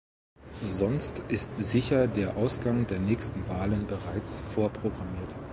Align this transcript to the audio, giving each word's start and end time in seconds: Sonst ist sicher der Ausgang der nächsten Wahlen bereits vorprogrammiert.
Sonst 0.67 1.19
ist 1.27 1.55
sicher 1.57 2.07
der 2.07 2.35
Ausgang 2.35 2.87
der 2.87 2.97
nächsten 2.97 3.47
Wahlen 3.47 3.85
bereits 3.85 4.39
vorprogrammiert. 4.39 5.35